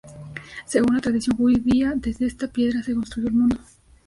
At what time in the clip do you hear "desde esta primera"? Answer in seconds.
1.95-2.71